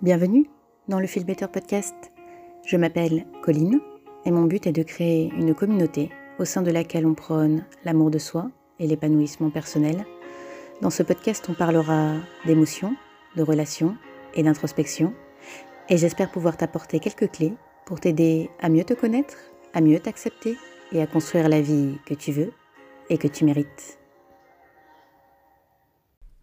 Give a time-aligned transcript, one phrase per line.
[0.00, 0.46] Bienvenue
[0.86, 2.12] dans le Feel Better Podcast.
[2.64, 3.80] Je m'appelle Colline
[4.24, 8.12] et mon but est de créer une communauté au sein de laquelle on prône l'amour
[8.12, 10.06] de soi et l'épanouissement personnel.
[10.82, 12.12] Dans ce podcast, on parlera
[12.46, 12.94] d'émotions,
[13.34, 13.96] de relations
[14.34, 15.12] et d'introspection.
[15.88, 17.54] Et j'espère pouvoir t'apporter quelques clés
[17.84, 19.36] pour t'aider à mieux te connaître,
[19.74, 20.56] à mieux t'accepter
[20.92, 22.52] et à construire la vie que tu veux
[23.10, 23.97] et que tu mérites.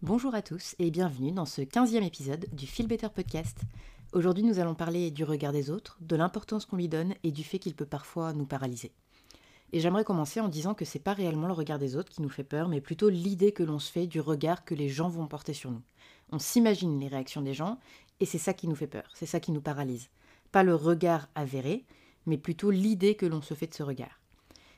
[0.02, 3.62] Bonjour à tous et bienvenue dans ce 15e épisode du Feel Better Podcast.
[4.12, 7.42] Aujourd'hui nous allons parler du regard des autres, de l'importance qu'on lui donne et du
[7.42, 8.92] fait qu'il peut parfois nous paralyser.
[9.72, 12.28] Et j'aimerais commencer en disant que c'est pas réellement le regard des autres qui nous
[12.28, 15.26] fait peur, mais plutôt l'idée que l'on se fait du regard que les gens vont
[15.26, 15.82] porter sur nous.
[16.30, 17.78] On s'imagine les réactions des gens
[18.20, 20.10] et c'est ça qui nous fait peur, c'est ça qui nous paralyse.
[20.52, 21.86] Pas le regard avéré,
[22.26, 24.20] mais plutôt l'idée que l'on se fait de ce regard.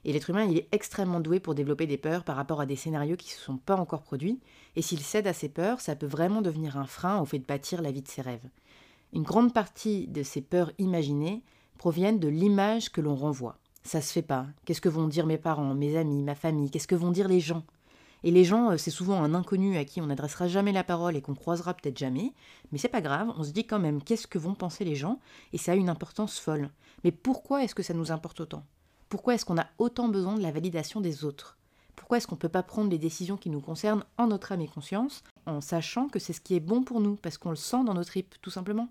[0.04, 2.76] Et l'être humain, il est extrêmement doué pour développer des peurs par rapport à des
[2.76, 4.40] scénarios qui ne se sont pas encore produits,
[4.76, 7.44] et s'il cède à ces peurs, ça peut vraiment devenir un frein au fait de
[7.44, 8.48] bâtir la vie de ses rêves.
[9.12, 11.42] Une grande partie de ces peurs imaginées
[11.78, 13.58] proviennent de l'image que l'on renvoie.
[13.82, 14.46] Ça se fait pas.
[14.64, 16.70] Qu'est-ce que vont dire mes parents, mes amis, ma famille?
[16.70, 17.64] Qu'est-ce que vont dire les gens?
[18.24, 21.16] Et les gens, euh, c'est souvent un inconnu à qui on n'adressera jamais la parole
[21.16, 22.32] et qu'on croisera peut-être jamais,
[22.72, 25.20] mais c'est pas grave, on se dit quand même qu'est-ce que vont penser les gens,
[25.52, 26.70] et ça a une importance folle.
[27.04, 28.64] Mais pourquoi est-ce que ça nous importe autant?
[29.08, 31.56] Pourquoi est-ce qu'on a autant besoin de la validation des autres?
[31.96, 34.60] Pourquoi est-ce qu'on ne peut pas prendre les décisions qui nous concernent en notre âme
[34.60, 37.56] et conscience, en sachant que c'est ce qui est bon pour nous, parce qu'on le
[37.56, 38.88] sent dans nos tripes, tout simplement?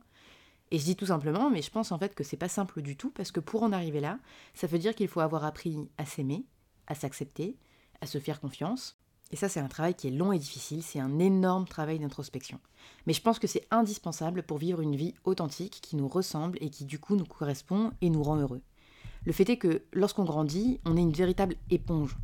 [0.72, 2.98] Et je dis tout simplement, mais je pense en fait que c'est pas simple du
[2.98, 4.20] tout, parce que pour en arriver là,
[4.54, 6.46] ça veut dire qu'il faut avoir appris à s'aimer,
[6.88, 7.56] à s'accepter,
[8.02, 8.98] à se faire confiance.
[9.32, 12.60] Et ça, c'est un travail qui est long et difficile, c'est un énorme travail d'introspection.
[13.06, 16.70] Mais je pense que c'est indispensable pour vivre une vie authentique qui nous ressemble et
[16.70, 18.62] qui du coup nous correspond et nous rend heureux.
[19.26, 22.18] Le fait est que lorsqu'on grandit, on est une véritable éponge.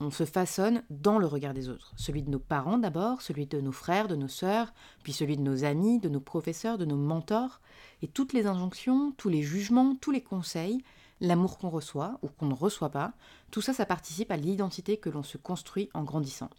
[0.00, 3.60] On se façonne dans le regard des autres, celui de nos parents d'abord, celui de
[3.60, 6.96] nos frères, de nos sœurs, puis celui de nos amis, de nos professeurs, de nos
[6.96, 7.60] mentors,
[8.02, 10.82] et toutes les injonctions, tous les jugements, tous les conseils,
[11.20, 13.12] l'amour qu'on reçoit ou qu'on ne reçoit pas,
[13.50, 16.50] tout ça, ça participe à l'identité que l'on se construit en grandissant.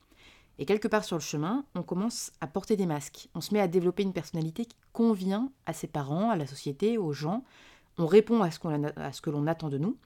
[0.57, 3.59] Et quelque part sur le chemin, on commence à porter des masques, on se met
[3.59, 7.43] à développer une personnalité qui convient à ses parents, à la société, aux gens,
[7.97, 8.59] on répond à ce,
[9.21, 9.97] que l'on attend de nous,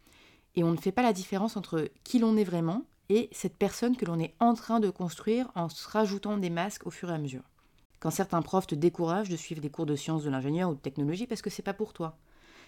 [0.56, 3.98] et on ne fait pas la différence entre qui l'on est vraiment et cette personne
[3.98, 7.14] que l'on est en train de construire en se rajoutant des masques au fur et
[7.14, 7.44] à mesure.
[8.00, 10.80] Quand certains profs te découragent de suivre des cours de sciences de l'ingénieur ou de
[10.80, 12.18] technologie parce que c'est pas pour toi.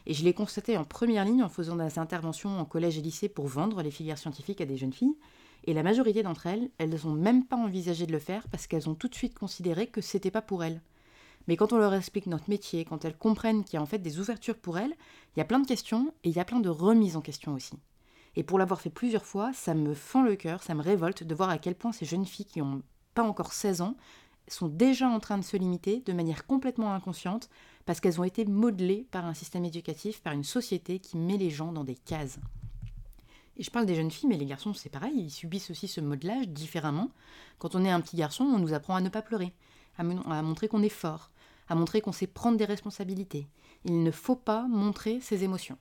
[0.05, 3.29] Et je l'ai constaté en première ligne en faisant des interventions en collège et lycée
[3.29, 5.15] pour vendre les filières scientifiques à des jeunes filles.
[5.65, 8.89] Et la majorité d'entre elles, elles n'ont même pas envisagé de le faire parce qu'elles
[8.89, 10.81] ont tout de suite considéré que c'était pas pour elles.
[11.47, 13.99] Mais quand on leur explique notre métier, quand elles comprennent qu'il y a en fait
[13.99, 14.93] des ouvertures pour elles,
[15.35, 17.53] il y a plein de questions et il y a plein de remises en question
[17.53, 17.73] aussi.
[18.35, 21.35] Et pour l'avoir fait plusieurs fois, ça me fend le cœur, ça me révolte de
[21.35, 22.81] voir à quel point ces jeunes filles qui n'ont
[23.13, 23.95] pas encore 16 ans
[24.47, 27.49] sont déjà en train de se limiter de manière complètement inconsciente
[27.85, 31.49] parce qu'elles ont été modelées par un système éducatif, par une société qui met les
[31.49, 32.39] gens dans des cases.
[33.57, 36.01] Et je parle des jeunes filles, mais les garçons, c'est pareil, ils subissent aussi ce
[36.01, 37.11] modelage différemment.
[37.59, 39.53] Quand on est un petit garçon, on nous apprend à ne pas pleurer,
[39.97, 41.30] à, montrer qu'on est fort,
[41.71, 43.47] à montrer qu'on sait prendre des responsabilités.
[43.85, 45.77] Il ne faut pas montrer ses émotions.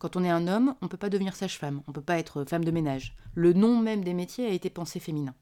[0.00, 2.18] Quand on est un homme, on ne peut pas devenir sage-femme, on ne peut pas
[2.18, 3.14] être femme de ménage.
[3.34, 5.34] Le nom même des métiers a été pensé féminin.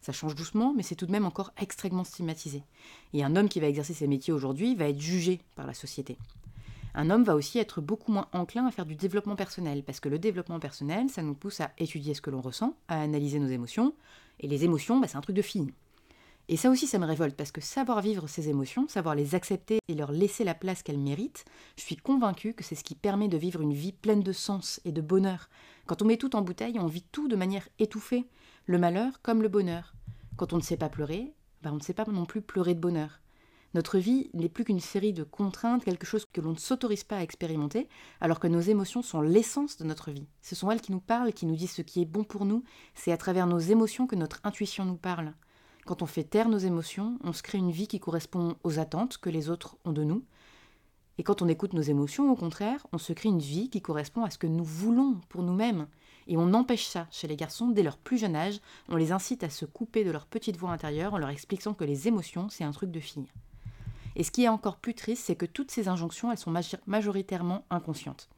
[0.00, 2.62] Ça change doucement, mais c'est tout de même encore extrêmement stigmatisé.
[3.14, 6.18] Et un homme qui va exercer ces métiers aujourd'hui va être jugé par la société.
[6.94, 10.08] Un homme va aussi être beaucoup moins enclin à faire du développement personnel, parce que
[10.08, 13.48] le développement personnel, ça nous pousse à étudier ce que l'on ressent, à analyser nos
[13.48, 13.92] émotions,
[14.38, 15.72] et les émotions, bah, c'est un truc de fille.
[16.48, 19.78] Et ça aussi, ça me révolte, parce que savoir vivre ces émotions, savoir les accepter
[19.88, 21.44] et leur laisser la place qu'elles méritent,
[21.76, 24.80] je suis convaincue que c'est ce qui permet de vivre une vie pleine de sens
[24.84, 25.48] et de bonheur.
[25.86, 28.28] Quand on met tout en bouteille, on vit tout de manière étouffée,
[28.66, 29.94] le malheur comme le bonheur.
[30.36, 31.32] Quand on ne sait pas pleurer,
[31.62, 33.20] ben on ne sait pas non plus pleurer de bonheur.
[33.74, 37.16] Notre vie n'est plus qu'une série de contraintes, quelque chose que l'on ne s'autorise pas
[37.16, 37.88] à expérimenter,
[38.20, 40.26] alors que nos émotions sont l'essence de notre vie.
[40.42, 42.64] Ce sont elles qui nous parlent, qui nous disent ce qui est bon pour nous,
[42.94, 45.32] c'est à travers nos émotions que notre intuition nous parle.
[45.84, 49.18] Quand on fait taire nos émotions, on se crée une vie qui correspond aux attentes
[49.18, 50.22] que les autres ont de nous.
[51.18, 54.24] Et quand on écoute nos émotions, au contraire, on se crée une vie qui correspond
[54.24, 55.88] à ce que nous voulons pour nous-mêmes.
[56.28, 58.60] Et on empêche ça chez les garçons dès leur plus jeune âge.
[58.88, 61.84] On les incite à se couper de leur petite voix intérieure en leur expliquant que
[61.84, 63.26] les émotions, c'est un truc de fille.
[64.14, 66.54] Et ce qui est encore plus triste, c'est que toutes ces injonctions, elles sont
[66.86, 68.28] majoritairement inconscientes.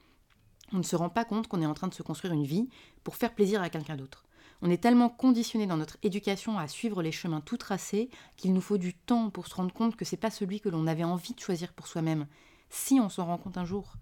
[0.73, 2.69] On ne se rend pas compte qu'on est en train de se construire une vie
[3.02, 4.23] pour faire plaisir à quelqu'un d'autre.
[4.62, 8.60] On est tellement conditionné dans notre éducation à suivre les chemins tout tracés qu'il nous
[8.60, 11.34] faut du temps pour se rendre compte que c'est pas celui que l'on avait envie
[11.34, 12.26] de choisir pour soi-même.
[12.70, 13.94] Si on s'en rend compte un jour,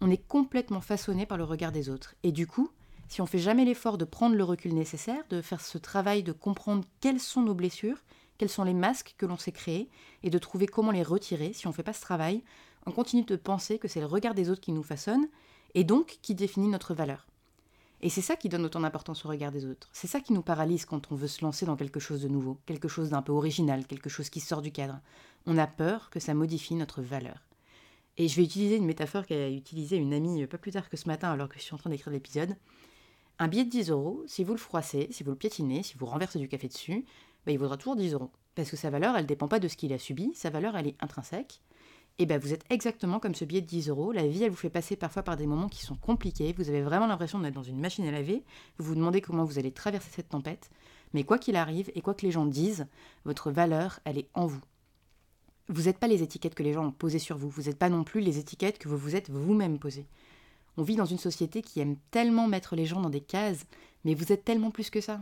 [0.00, 2.14] on est complètement façonné par le regard des autres.
[2.22, 2.70] Et du coup,
[3.08, 6.32] si on fait jamais l'effort de prendre le recul nécessaire, de faire ce travail de
[6.32, 7.98] comprendre quelles sont nos blessures,
[8.38, 9.88] quels sont les masques que l'on s'est créés,
[10.22, 12.42] et de trouver comment les retirer si on ne fait pas ce travail,
[12.86, 15.28] on continue de penser que c'est le regard des autres qui nous façonne,
[15.74, 17.26] et donc qui définit notre valeur.
[18.02, 19.88] Et c'est ça qui donne autant d'importance au regard des autres.
[19.92, 22.58] C'est ça qui nous paralyse quand on veut se lancer dans quelque chose de nouveau,
[22.66, 25.00] quelque chose d'un peu original, quelque chose qui sort du cadre.
[25.46, 27.46] On a peur que ça modifie notre valeur.
[28.18, 31.08] Et je vais utiliser une métaphore qu'a utilisée une amie pas plus tard que ce
[31.08, 32.56] matin alors que je suis en train d'écrire l'épisode.
[33.38, 36.06] Un billet de 10 euros, si vous le froissez, si vous le piétinez, si vous
[36.06, 37.04] renversez du café dessus,
[37.46, 38.30] bah, il vaudra toujours 10 euros.
[38.54, 40.76] Parce que sa valeur, elle ne dépend pas de ce qu'il a subi, sa valeur,
[40.76, 41.60] elle est intrinsèque.
[42.18, 44.12] Et bien, vous êtes exactement comme ce billet de 10 euros.
[44.12, 46.54] La vie, elle vous fait passer parfois par des moments qui sont compliqués.
[46.56, 48.44] Vous avez vraiment l'impression d'être dans une machine à laver.
[48.78, 50.70] Vous vous demandez comment vous allez traverser cette tempête.
[51.14, 52.86] Mais quoi qu'il arrive et quoi que les gens disent,
[53.24, 54.60] votre valeur, elle est en vous.
[55.68, 57.48] Vous n'êtes pas les étiquettes que les gens ont posées sur vous.
[57.48, 60.06] Vous n'êtes pas non plus les étiquettes que vous vous êtes vous-même posées.
[60.76, 63.64] On vit dans une société qui aime tellement mettre les gens dans des cases,
[64.04, 65.20] mais vous êtes tellement plus que ça.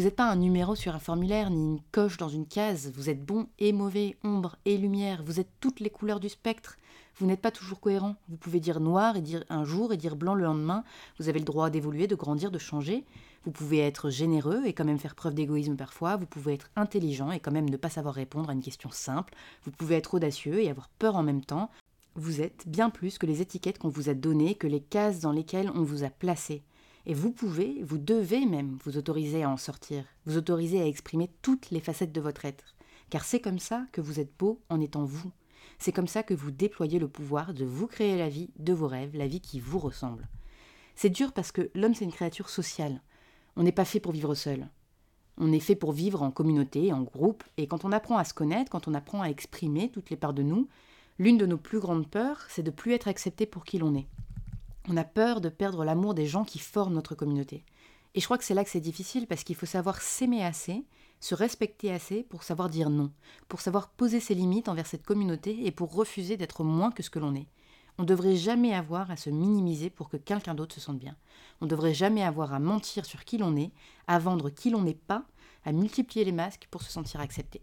[0.00, 2.90] Vous n'êtes pas un numéro sur un formulaire ni une coche dans une case.
[2.94, 5.22] Vous êtes bon et mauvais, ombre et lumière.
[5.22, 6.78] Vous êtes toutes les couleurs du spectre.
[7.16, 8.16] Vous n'êtes pas toujours cohérent.
[8.30, 10.84] Vous pouvez dire noir et dire un jour et dire blanc le lendemain.
[11.18, 13.04] Vous avez le droit d'évoluer, de grandir, de changer.
[13.44, 16.16] Vous pouvez être généreux et quand même faire preuve d'égoïsme parfois.
[16.16, 19.34] Vous pouvez être intelligent et quand même ne pas savoir répondre à une question simple.
[19.64, 21.68] Vous pouvez être audacieux et avoir peur en même temps.
[22.14, 25.32] Vous êtes bien plus que les étiquettes qu'on vous a données, que les cases dans
[25.32, 26.62] lesquelles on vous a placé.
[27.10, 31.28] Et vous pouvez, vous devez même vous autoriser à en sortir, vous autoriser à exprimer
[31.42, 32.76] toutes les facettes de votre être.
[33.10, 35.32] Car c'est comme ça que vous êtes beau en étant vous.
[35.80, 38.86] C'est comme ça que vous déployez le pouvoir de vous créer la vie de vos
[38.86, 40.28] rêves, la vie qui vous ressemble.
[40.94, 43.02] C'est dur parce que l'homme c'est une créature sociale.
[43.56, 44.68] On n'est pas fait pour vivre seul.
[45.36, 48.34] On est fait pour vivre en communauté, en groupe, et quand on apprend à se
[48.34, 50.68] connaître, quand on apprend à exprimer toutes les parts de nous,
[51.18, 54.06] l'une de nos plus grandes peurs, c'est de plus être accepté pour qui l'on est.
[54.88, 57.64] On a peur de perdre l'amour des gens qui forment notre communauté.
[58.14, 60.84] Et je crois que c'est là que c'est difficile parce qu'il faut savoir s'aimer assez,
[61.20, 63.12] se respecter assez pour savoir dire non,
[63.48, 67.10] pour savoir poser ses limites envers cette communauté et pour refuser d'être moins que ce
[67.10, 67.46] que l'on est.
[67.98, 71.16] On ne devrait jamais avoir à se minimiser pour que quelqu'un d'autre se sente bien.
[71.60, 73.72] On ne devrait jamais avoir à mentir sur qui l'on est,
[74.06, 75.24] à vendre qui l'on n'est pas,
[75.64, 77.60] à multiplier les masques pour se sentir accepté.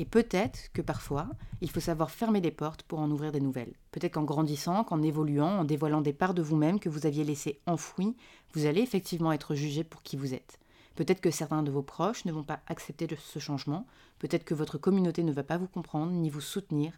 [0.00, 1.28] Et peut-être que parfois,
[1.60, 3.74] il faut savoir fermer des portes pour en ouvrir des nouvelles.
[3.90, 7.60] Peut-être qu'en grandissant, qu'en évoluant, en dévoilant des parts de vous-même que vous aviez laissées
[7.66, 8.16] enfouies,
[8.54, 10.60] vous allez effectivement être jugé pour qui vous êtes.
[10.94, 13.86] Peut-être que certains de vos proches ne vont pas accepter ce changement,
[14.20, 16.92] peut-être que votre communauté ne va pas vous comprendre ni vous soutenir,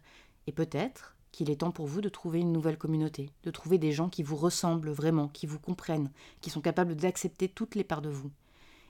[0.45, 3.93] et peut-être qu'il est temps pour vous de trouver une nouvelle communauté, de trouver des
[3.93, 8.01] gens qui vous ressemblent vraiment, qui vous comprennent, qui sont capables d'accepter toutes les parts
[8.01, 8.29] de vous.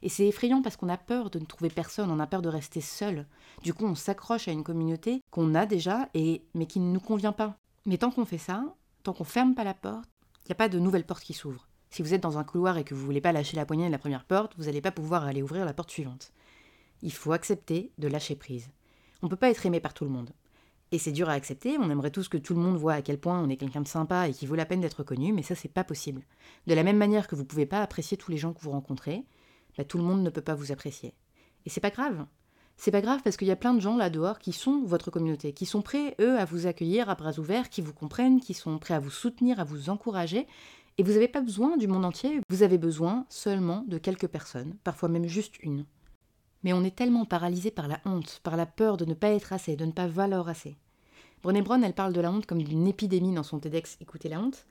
[0.04, 2.50] Et c'est effrayant parce qu'on a peur de ne trouver personne, on a peur de
[2.50, 3.28] rester seul.
[3.64, 7.00] Du coup, on s'accroche à une communauté qu'on a déjà, et, mais qui ne nous
[7.00, 7.56] convient pas.
[7.86, 8.64] Mais tant qu'on fait ça,
[9.04, 10.10] tant qu'on ferme pas la porte,
[10.44, 11.68] il n'y a pas de nouvelle porte qui s'ouvre.
[11.92, 13.92] Si vous êtes dans un couloir et que vous voulez pas lâcher la poignée de
[13.92, 16.32] la première porte, vous n'allez pas pouvoir aller ouvrir la porte suivante.
[17.02, 18.70] Il faut accepter de lâcher prise.
[19.22, 20.32] On ne peut pas être aimé par tout le monde.
[20.92, 23.18] Et c'est dur à accepter, on aimerait tous que tout le monde voit à quel
[23.18, 25.56] point on est quelqu'un de sympa et qui vaut la peine d'être connu, mais ça
[25.56, 26.22] c'est pas possible.
[26.68, 29.24] De la même manière que vous pouvez pas apprécier tous les gens que vous rencontrez,
[29.78, 31.14] bah, tout le monde ne peut pas vous apprécier.
[31.66, 32.26] Et c'est pas grave.
[32.78, 35.12] C'est pas grave parce qu'il y a plein de gens là dehors qui sont votre
[35.12, 38.54] communauté, qui sont prêts, eux, à vous accueillir à bras ouverts, qui vous comprennent, qui
[38.54, 40.48] sont prêts à vous soutenir, à vous encourager.
[40.98, 44.76] Et vous n'avez pas besoin du monde entier, vous avez besoin seulement de quelques personnes,
[44.84, 45.86] parfois même juste une.
[46.64, 49.54] Mais on est tellement paralysé par la honte, par la peur de ne pas être
[49.54, 50.78] assez, de ne pas valoir assez.
[51.44, 54.40] Brené Brown, elle parle de la honte comme d'une épidémie dans son TEDx Écoutez la
[54.40, 54.66] honte.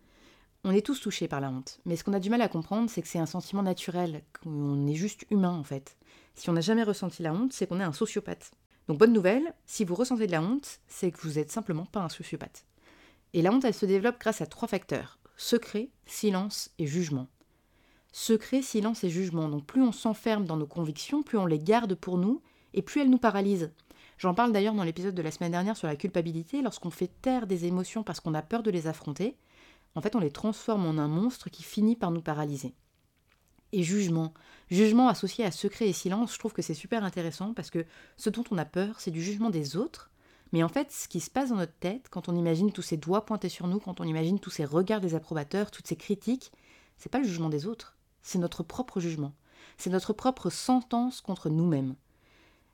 [0.63, 2.91] On est tous touchés par la honte, mais ce qu'on a du mal à comprendre,
[2.91, 5.97] c'est que c'est un sentiment naturel, qu'on est juste humain en fait.
[6.35, 8.51] Si on n'a jamais ressenti la honte, c'est qu'on est un sociopathe.
[8.87, 12.01] Donc bonne nouvelle, si vous ressentez de la honte, c'est que vous n'êtes simplement pas
[12.01, 12.67] un sociopathe.
[13.33, 17.27] Et la honte, elle se développe grâce à trois facteurs secret, silence et jugement.
[18.13, 19.49] Secret, silence et jugement.
[19.49, 22.43] Donc plus on s'enferme dans nos convictions, plus on les garde pour nous,
[22.75, 23.71] et plus elles nous paralysent.
[24.19, 27.47] J'en parle d'ailleurs dans l'épisode de la semaine dernière sur la culpabilité, lorsqu'on fait taire
[27.47, 29.35] des émotions parce qu'on a peur de les affronter,
[29.95, 32.75] en fait, on les transforme en un monstre qui finit par nous paralyser.
[33.73, 34.35] Et jugement.
[34.71, 37.85] Jugement associé à secret et silence, je trouve que c'est super intéressant parce que
[38.17, 40.11] ce dont on a peur, c'est du jugement des autres.
[40.53, 42.97] Mais en fait, ce qui se passe dans notre tête, quand on imagine tous ces
[42.97, 46.53] doigts pointés sur nous, quand on imagine tous ces regards des approbateurs, toutes ces critiques,
[46.99, 49.35] c'est pas le jugement des autres, c'est notre propre jugement.
[49.77, 51.95] C'est notre propre sentence contre nous-mêmes.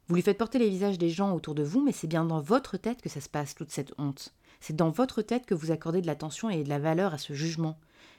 [0.08, 2.40] Vous lui faites porter les visages des gens autour de vous, mais c'est bien dans
[2.40, 4.32] votre tête que ça se passe, toute cette honte.
[4.60, 7.32] C'est dans votre tête que vous accordez de l'attention et de la valeur à ce
[7.32, 7.76] jugement.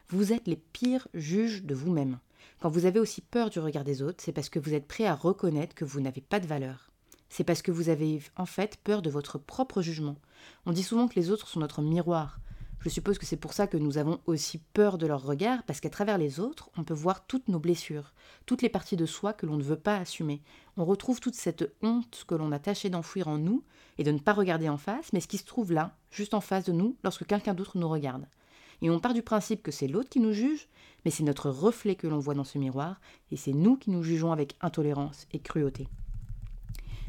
[0.10, 2.20] Vous êtes les pires juges de vous-même.
[2.60, 5.06] Quand vous avez aussi peur du regard des autres, c'est parce que vous êtes prêt
[5.06, 6.92] à reconnaître que vous n'avez pas de valeur.
[7.30, 10.18] C'est parce que vous avez en fait peur de votre propre jugement.
[10.66, 12.40] On dit souvent que les autres sont notre miroir.
[12.88, 15.82] Je suppose que c'est pour ça que nous avons aussi peur de leur regard, parce
[15.82, 18.14] qu'à travers les autres, on peut voir toutes nos blessures,
[18.46, 20.42] toutes les parties de soi que l'on ne veut pas assumer.
[20.78, 23.62] On retrouve toute cette honte que l'on a tâché d'enfouir en nous
[23.98, 26.40] et de ne pas regarder en face, mais ce qui se trouve là, juste en
[26.40, 28.26] face de nous, lorsque quelqu'un d'autre nous regarde.
[28.82, 30.70] Et on part du principe que c'est l'autre qui nous juge,
[31.04, 33.02] mais c'est notre reflet que l'on voit dans ce miroir,
[33.32, 35.90] et c'est nous qui nous jugeons avec intolérance et cruauté.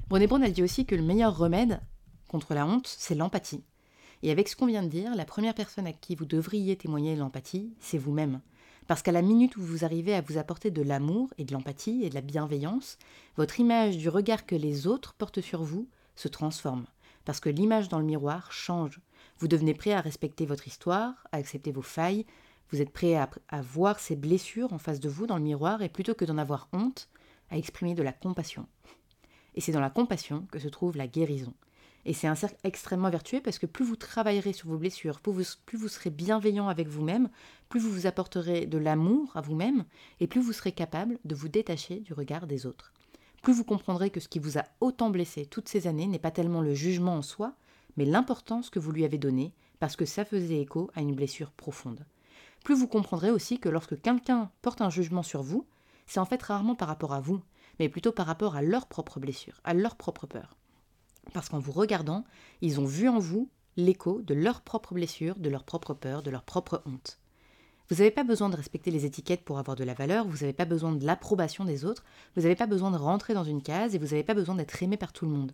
[0.08, 1.80] Brené Brown, elle dit aussi que le meilleur remède
[2.26, 3.62] contre la honte, c'est l'empathie.
[4.22, 7.14] Et avec ce qu'on vient de dire, la première personne à qui vous devriez témoigner
[7.16, 8.40] l'empathie, c'est vous-même.
[8.86, 12.02] Parce qu'à la minute où vous arrivez à vous apporter de l'amour et de l'empathie
[12.04, 12.98] et de la bienveillance,
[13.36, 16.86] votre image du regard que les autres portent sur vous se transforme.
[17.24, 19.00] Parce que l'image dans le miroir change.
[19.38, 22.24] Vous devenez prêt à respecter votre histoire, à accepter vos failles,
[22.70, 25.82] vous êtes prêt à, à voir ces blessures en face de vous dans le miroir
[25.82, 27.08] et plutôt que d'en avoir honte,
[27.50, 28.66] à exprimer de la compassion.
[29.54, 31.54] Et c'est dans la compassion que se trouve la guérison.
[32.04, 35.32] Et c'est un cercle extrêmement vertueux parce que plus vous travaillerez sur vos blessures, plus
[35.78, 37.28] vous, serez bienveillant avec vous-même,
[37.68, 39.84] plus vous vous apporterez de l'amour à vous-même,
[40.20, 42.92] et plus vous serez capable de vous détacher du regard des autres.
[43.42, 46.30] Plus vous comprendrez que ce qui vous a autant blessé toutes ces années n'est pas
[46.30, 47.54] tellement le jugement en soi,
[47.96, 51.52] mais l'importance que vous lui avez donnée, parce que ça faisait écho à une blessure
[51.52, 52.04] profonde.
[52.64, 55.66] Plus vous comprendrez aussi que lorsque quelqu'un porte un jugement sur vous,
[56.06, 57.40] c'est en fait rarement par rapport à vous,
[57.78, 60.57] mais plutôt par rapport à leur propre blessure, à leur propre peur.
[61.32, 62.24] Parce qu'en vous regardant,
[62.60, 66.30] ils ont vu en vous l'écho de leurs propres blessures, de leurs propres peurs, de
[66.30, 67.18] leur propre honte.
[67.90, 70.52] Vous n'avez pas besoin de respecter les étiquettes pour avoir de la valeur, vous n'avez
[70.52, 72.04] pas besoin de l'approbation des autres,
[72.36, 74.82] vous n'avez pas besoin de rentrer dans une case et vous n'avez pas besoin d'être
[74.82, 75.52] aimé par tout le monde.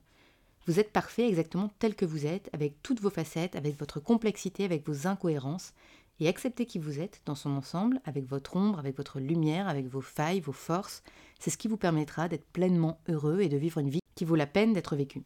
[0.67, 4.65] Vous êtes parfait exactement tel que vous êtes, avec toutes vos facettes, avec votre complexité,
[4.65, 5.75] avec vos incohérences,
[6.21, 9.87] et accepter qui vous êtes dans son ensemble, avec votre ombre, avec votre lumière, avec
[9.87, 11.03] vos failles, vos forces,
[11.39, 14.37] c'est ce qui vous permettra d'être pleinement heureux et de vivre une vie qui vaut
[14.37, 15.23] la peine d'être vécue.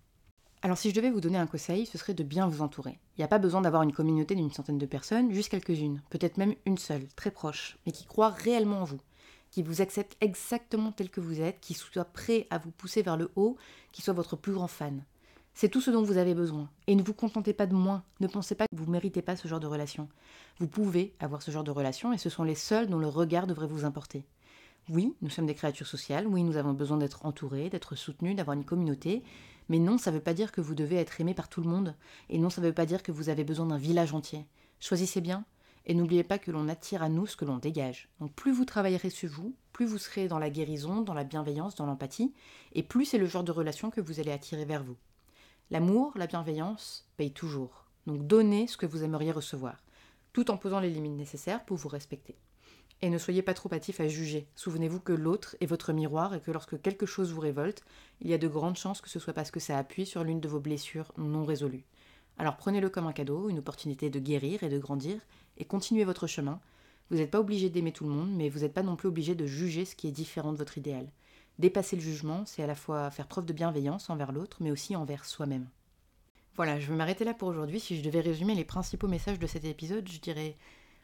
[0.60, 2.98] Alors si je devais vous donner un conseil, ce serait de bien vous entourer.
[3.16, 6.36] Il n'y a pas besoin d'avoir une communauté d'une centaine de personnes, juste quelques-unes, peut-être
[6.36, 9.00] même une seule, très proche, mais qui croit réellement en vous,
[9.52, 13.16] qui vous accepte exactement tel que vous êtes, qui soit prêt à vous pousser vers
[13.16, 13.56] le haut,
[13.92, 15.04] qui soit votre plus grand fan.
[15.54, 16.68] C'est tout ce dont vous avez besoin.
[16.88, 18.04] Et ne vous contentez pas de moins.
[18.20, 20.08] Ne pensez pas que vous ne méritez pas ce genre de relation.
[20.58, 23.46] Vous pouvez avoir ce genre de relation et ce sont les seuls dont le regard
[23.46, 24.24] devrait vous importer.
[24.88, 28.56] Oui, nous sommes des créatures sociales, oui, nous avons besoin d'être entourés, d'être soutenus, d'avoir
[28.56, 29.22] une communauté,
[29.68, 31.68] mais non, ça ne veut pas dire que vous devez être aimé par tout le
[31.68, 31.94] monde,
[32.28, 34.46] et non, ça ne veut pas dire que vous avez besoin d'un village entier.
[34.80, 35.44] Choisissez bien,
[35.86, 38.08] et n'oubliez pas que l'on attire à nous ce que l'on dégage.
[38.20, 41.74] Donc plus vous travaillerez sur vous, plus vous serez dans la guérison, dans la bienveillance,
[41.74, 42.32] dans l'empathie,
[42.74, 44.96] et plus c'est le genre de relation que vous allez attirer vers vous.
[45.70, 47.86] L'amour, la bienveillance paye toujours.
[48.06, 49.82] Donc donnez ce que vous aimeriez recevoir,
[50.32, 52.36] tout en posant les limites nécessaires pour vous respecter.
[53.00, 54.48] Et ne soyez pas trop hâtif à juger.
[54.56, 57.84] Souvenez-vous que l'autre est votre miroir et que lorsque quelque chose vous révolte,
[58.20, 60.40] il y a de grandes chances que ce soit parce que ça appuie sur l'une
[60.40, 61.84] de vos blessures non résolues.
[62.38, 65.20] Alors prenez-le comme un cadeau, une opportunité de guérir et de grandir,
[65.58, 66.60] et continuez votre chemin.
[67.10, 69.34] Vous n'êtes pas obligé d'aimer tout le monde, mais vous n'êtes pas non plus obligé
[69.34, 71.08] de juger ce qui est différent de votre idéal.
[71.58, 74.94] Dépasser le jugement, c'est à la fois faire preuve de bienveillance envers l'autre, mais aussi
[74.94, 75.68] envers soi-même.
[76.54, 77.80] Voilà, je vais m'arrêter là pour aujourd'hui.
[77.80, 80.56] Si je devais résumer les principaux messages de cet épisode, je dirais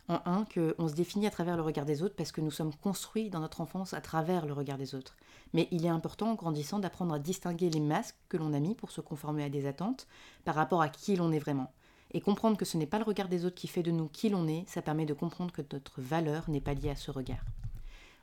[0.09, 2.75] en un, qu'on se définit à travers le regard des autres parce que nous sommes
[2.75, 5.17] construits dans notre enfance à travers le regard des autres.
[5.55, 8.75] Mais il est important, en grandissant, d'apprendre à distinguer les masques que l'on a mis
[8.75, 10.07] pour se conformer à des attentes
[10.45, 11.73] par rapport à qui l'on est vraiment.
[12.13, 14.29] Et comprendre que ce n'est pas le regard des autres qui fait de nous qui
[14.29, 17.45] l'on est, ça permet de comprendre que notre valeur n'est pas liée à ce regard.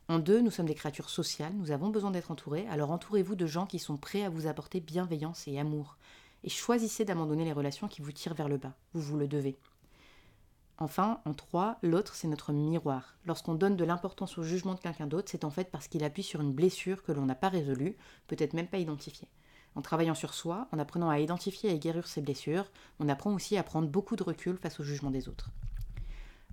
[0.07, 3.45] En deux, nous sommes des créatures sociales, nous avons besoin d'être entourés, alors entourez-vous de
[3.45, 5.97] gens qui sont prêts à vous apporter bienveillance et amour.
[6.43, 9.57] Et choisissez d'abandonner les relations qui vous tirent vers le bas, vous vous le devez.
[10.81, 13.15] Enfin, en trois, l'autre, c'est notre miroir.
[13.27, 16.23] Lorsqu'on donne de l'importance au jugement de quelqu'un d'autre, c'est en fait parce qu'il appuie
[16.23, 17.95] sur une blessure que l'on n'a pas résolue,
[18.25, 19.27] peut-être même pas identifiée.
[19.75, 22.65] En travaillant sur soi, en apprenant à identifier et guérir ses blessures,
[22.99, 25.51] on apprend aussi à prendre beaucoup de recul face au jugement des autres.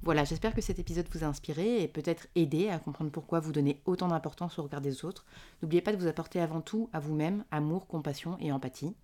[0.03, 3.53] Voilà, j'espère que cet épisode vous a inspiré et peut-être aidé à comprendre pourquoi vous
[3.53, 5.27] donnez autant d'importance au regard des autres.
[5.61, 8.95] N'oubliez pas de vous apporter avant tout à vous-même amour, compassion et empathie.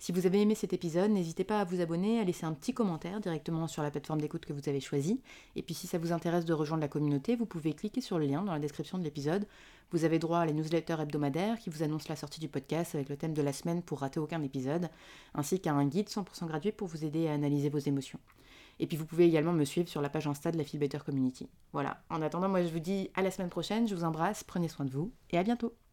[0.00, 2.72] Si vous avez aimé cet épisode, n'hésitez pas à vous abonner, à laisser un petit
[2.74, 5.20] commentaire directement sur la plateforme d'écoute que vous avez choisie.
[5.56, 8.26] Et puis si ça vous intéresse de rejoindre la communauté, vous pouvez cliquer sur le
[8.26, 9.46] lien dans la description de l'épisode.
[9.92, 13.08] Vous avez droit à les newsletters hebdomadaires qui vous annoncent la sortie du podcast avec
[13.08, 14.88] le thème de la semaine pour rater aucun épisode,
[15.34, 18.18] ainsi qu'à un guide 100% gratuit pour vous aider à analyser vos émotions.
[18.80, 21.48] Et puis vous pouvez également me suivre sur la page Insta de la Feel Community.
[21.72, 24.68] Voilà, en attendant, moi je vous dis à la semaine prochaine, je vous embrasse, prenez
[24.68, 25.12] soin de vous.
[25.30, 25.74] Et à bientôt